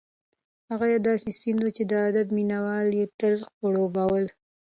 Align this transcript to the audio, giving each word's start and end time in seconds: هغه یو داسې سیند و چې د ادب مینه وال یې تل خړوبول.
هغه 0.69 0.85
یو 0.93 0.99
داسې 1.07 1.29
سیند 1.39 1.61
و 1.63 1.69
چې 1.75 1.83
د 1.91 1.93
ادب 2.09 2.27
مینه 2.35 2.57
وال 2.65 2.87
یې 2.99 3.05
تل 3.19 3.35
خړوبول. 3.51 4.25